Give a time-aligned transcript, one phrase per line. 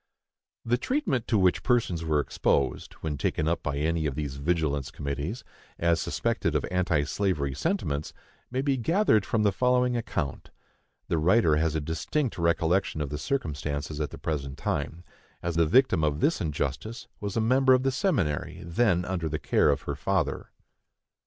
[0.65, 4.89] The treatment to which persons were exposed, when taken up by any of these vigilance
[4.89, 5.43] committees,
[5.77, 8.11] as suspected of anti slavery sentiments,
[8.49, 10.49] may be gathered from the following account.
[11.07, 15.03] The writer has a distinct recollection of the circumstances at the present time,
[15.43, 19.37] as the victim of this injustice was a member of the seminary then under the
[19.37, 20.49] care of her father.